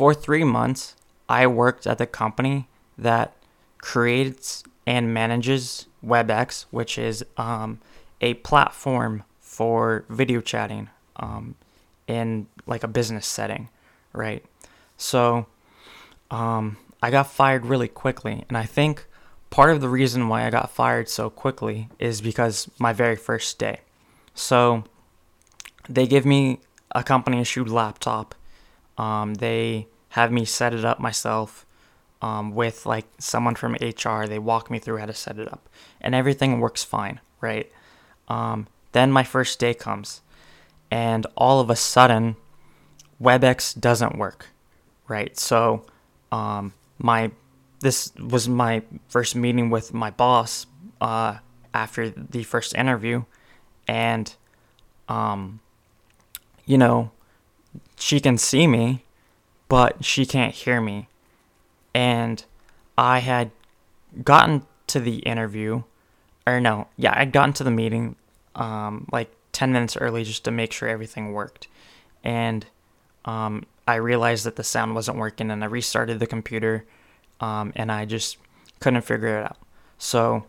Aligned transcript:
for 0.00 0.14
three 0.14 0.44
months, 0.44 0.96
I 1.28 1.46
worked 1.46 1.86
at 1.86 1.98
the 1.98 2.06
company 2.06 2.70
that 2.96 3.36
creates 3.82 4.64
and 4.86 5.12
manages 5.12 5.88
WebEx, 6.02 6.64
which 6.70 6.96
is 6.96 7.22
um, 7.36 7.80
a 8.22 8.32
platform 8.32 9.24
for 9.40 10.06
video 10.08 10.40
chatting 10.40 10.88
um, 11.16 11.54
in 12.06 12.46
like 12.66 12.82
a 12.82 12.88
business 12.88 13.26
setting, 13.26 13.68
right? 14.14 14.42
So 14.96 15.44
um, 16.30 16.78
I 17.02 17.10
got 17.10 17.26
fired 17.26 17.66
really 17.66 17.88
quickly, 17.88 18.46
and 18.48 18.56
I 18.56 18.64
think 18.64 19.04
part 19.50 19.70
of 19.70 19.82
the 19.82 19.88
reason 19.90 20.28
why 20.28 20.46
I 20.46 20.50
got 20.50 20.70
fired 20.70 21.10
so 21.10 21.28
quickly 21.28 21.90
is 21.98 22.22
because 22.22 22.70
my 22.78 22.94
very 22.94 23.16
first 23.16 23.58
day. 23.58 23.80
So 24.32 24.84
they 25.90 26.06
give 26.06 26.24
me 26.24 26.60
a 26.92 27.02
company 27.02 27.42
issued 27.42 27.68
laptop. 27.68 28.34
Um, 29.00 29.32
they 29.32 29.86
have 30.10 30.30
me 30.30 30.44
set 30.44 30.74
it 30.74 30.84
up 30.84 31.00
myself 31.00 31.64
um, 32.20 32.54
with 32.54 32.84
like 32.84 33.06
someone 33.18 33.54
from 33.54 33.72
HR. 33.80 34.26
They 34.26 34.38
walk 34.38 34.70
me 34.70 34.78
through 34.78 34.98
how 34.98 35.06
to 35.06 35.14
set 35.14 35.38
it 35.38 35.50
up, 35.50 35.70
and 36.02 36.14
everything 36.14 36.60
works 36.60 36.84
fine, 36.84 37.18
right? 37.40 37.72
Um, 38.28 38.66
then 38.92 39.10
my 39.10 39.24
first 39.24 39.58
day 39.58 39.72
comes, 39.72 40.20
and 40.90 41.26
all 41.34 41.60
of 41.60 41.70
a 41.70 41.76
sudden, 41.76 42.36
WebEx 43.22 43.80
doesn't 43.80 44.18
work, 44.18 44.48
right? 45.08 45.38
So, 45.38 45.86
um, 46.30 46.74
my 46.98 47.30
this 47.80 48.12
was 48.16 48.50
my 48.50 48.82
first 49.08 49.34
meeting 49.34 49.70
with 49.70 49.94
my 49.94 50.10
boss 50.10 50.66
uh, 51.00 51.38
after 51.72 52.10
the 52.10 52.42
first 52.42 52.74
interview, 52.74 53.24
and 53.88 54.34
um, 55.08 55.60
you 56.66 56.76
know, 56.76 57.12
she 58.00 58.20
can 58.20 58.38
see 58.38 58.66
me, 58.66 59.04
but 59.68 60.04
she 60.04 60.26
can't 60.26 60.54
hear 60.54 60.80
me, 60.80 61.08
and 61.94 62.44
I 62.96 63.20
had 63.20 63.50
gotten 64.24 64.66
to 64.88 65.00
the 65.00 65.18
interview, 65.18 65.82
or 66.46 66.60
no, 66.60 66.88
yeah, 66.96 67.14
I'd 67.16 67.32
gotten 67.32 67.52
to 67.54 67.64
the 67.64 67.70
meeting 67.70 68.16
um, 68.54 69.06
like 69.12 69.30
10 69.52 69.72
minutes 69.72 69.96
early 69.96 70.24
just 70.24 70.44
to 70.44 70.50
make 70.50 70.72
sure 70.72 70.88
everything 70.88 71.32
worked. 71.32 71.68
And 72.24 72.66
um, 73.24 73.64
I 73.86 73.96
realized 73.96 74.44
that 74.44 74.56
the 74.56 74.64
sound 74.64 74.94
wasn't 74.94 75.18
working, 75.18 75.50
and 75.50 75.62
I 75.62 75.66
restarted 75.66 76.18
the 76.18 76.26
computer, 76.26 76.84
um, 77.40 77.72
and 77.76 77.92
I 77.92 78.04
just 78.04 78.38
couldn't 78.80 79.02
figure 79.02 79.38
it 79.38 79.44
out. 79.44 79.58
So, 79.98 80.46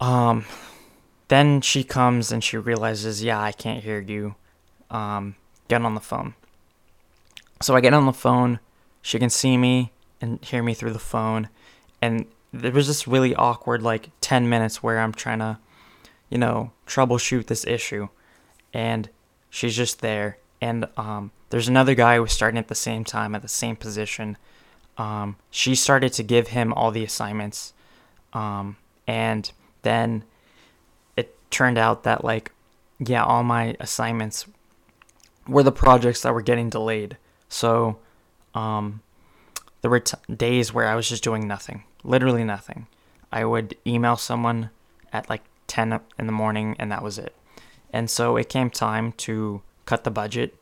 um, 0.00 0.44
then 1.28 1.60
she 1.60 1.84
comes 1.84 2.32
and 2.32 2.42
she 2.42 2.56
realizes, 2.56 3.22
yeah, 3.22 3.40
I 3.40 3.52
can't 3.52 3.82
hear 3.82 4.00
you. 4.00 4.34
Um, 4.90 5.36
get 5.68 5.82
on 5.82 5.94
the 5.94 6.00
phone. 6.00 6.34
So 7.60 7.74
I 7.74 7.80
get 7.80 7.94
on 7.94 8.06
the 8.06 8.12
phone. 8.12 8.60
She 9.02 9.18
can 9.18 9.30
see 9.30 9.56
me 9.56 9.92
and 10.20 10.42
hear 10.44 10.62
me 10.62 10.74
through 10.74 10.92
the 10.92 10.98
phone. 10.98 11.48
And 12.00 12.26
there 12.52 12.72
was 12.72 12.86
this 12.86 13.06
really 13.08 13.34
awkward, 13.34 13.82
like, 13.82 14.10
10 14.20 14.48
minutes 14.48 14.82
where 14.82 14.98
I'm 14.98 15.12
trying 15.12 15.38
to, 15.38 15.58
you 16.30 16.38
know, 16.38 16.72
troubleshoot 16.86 17.46
this 17.46 17.66
issue. 17.66 18.08
And 18.72 19.08
she's 19.50 19.76
just 19.76 20.00
there. 20.00 20.38
And 20.60 20.88
um, 20.96 21.30
there's 21.50 21.68
another 21.68 21.94
guy 21.94 22.16
who 22.16 22.22
was 22.22 22.32
starting 22.32 22.58
at 22.58 22.68
the 22.68 22.74
same 22.74 23.04
time 23.04 23.34
at 23.34 23.42
the 23.42 23.48
same 23.48 23.76
position. 23.76 24.36
Um, 24.96 25.36
she 25.50 25.74
started 25.74 26.12
to 26.14 26.22
give 26.22 26.48
him 26.48 26.72
all 26.72 26.90
the 26.90 27.04
assignments. 27.04 27.72
Um, 28.32 28.76
and 29.06 29.50
then 29.82 30.24
it 31.16 31.36
turned 31.50 31.78
out 31.78 32.02
that, 32.04 32.24
like, 32.24 32.52
yeah, 32.98 33.24
all 33.24 33.42
my 33.42 33.76
assignments 33.80 34.46
were 35.46 35.62
the 35.62 35.72
projects 35.72 36.22
that 36.22 36.34
were 36.34 36.42
getting 36.42 36.70
delayed. 36.70 37.16
So, 37.48 37.98
um, 38.54 39.00
there 39.82 39.90
were 39.90 40.00
t- 40.00 40.16
days 40.34 40.72
where 40.72 40.86
I 40.86 40.94
was 40.94 41.08
just 41.08 41.22
doing 41.22 41.46
nothing, 41.46 41.84
literally 42.02 42.44
nothing. 42.44 42.86
I 43.30 43.44
would 43.44 43.76
email 43.86 44.16
someone 44.16 44.70
at 45.12 45.28
like 45.28 45.42
10 45.66 46.00
in 46.18 46.26
the 46.26 46.32
morning, 46.32 46.76
and 46.78 46.90
that 46.90 47.02
was 47.02 47.18
it. 47.18 47.34
And 47.92 48.08
so 48.08 48.36
it 48.36 48.48
came 48.48 48.70
time 48.70 49.12
to 49.12 49.62
cut 49.86 50.04
the 50.04 50.10
budget, 50.10 50.54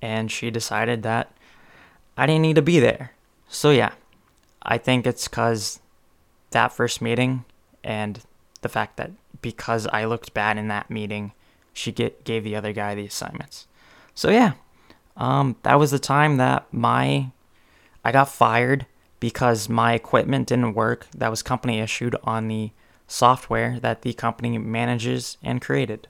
and 0.00 0.30
she 0.30 0.50
decided 0.50 1.02
that 1.02 1.32
I 2.16 2.26
didn't 2.26 2.42
need 2.42 2.56
to 2.56 2.62
be 2.62 2.78
there. 2.78 3.12
So, 3.48 3.70
yeah, 3.70 3.92
I 4.62 4.78
think 4.78 5.06
it's 5.06 5.26
because 5.26 5.80
that 6.50 6.72
first 6.72 7.02
meeting 7.02 7.44
and 7.82 8.20
the 8.60 8.68
fact 8.68 8.96
that 8.96 9.10
because 9.40 9.86
I 9.88 10.04
looked 10.04 10.34
bad 10.34 10.56
in 10.56 10.68
that 10.68 10.90
meeting, 10.90 11.32
she 11.72 11.90
get, 11.92 12.24
gave 12.24 12.44
the 12.44 12.54
other 12.56 12.72
guy 12.72 12.94
the 12.94 13.06
assignments. 13.06 13.66
So, 14.14 14.30
yeah, 14.30 14.52
um, 15.16 15.56
that 15.62 15.78
was 15.78 15.90
the 15.90 15.98
time 15.98 16.36
that 16.36 16.66
my 16.72 17.30
I 18.04 18.12
got 18.12 18.28
fired 18.28 18.86
because 19.20 19.68
my 19.68 19.94
equipment 19.94 20.48
didn't 20.48 20.74
work 20.74 21.06
that 21.16 21.30
was 21.30 21.42
company 21.42 21.78
issued 21.78 22.16
on 22.24 22.48
the 22.48 22.72
software 23.06 23.78
that 23.80 24.02
the 24.02 24.12
company 24.12 24.58
manages 24.58 25.36
and 25.42 25.60
created. 25.60 26.08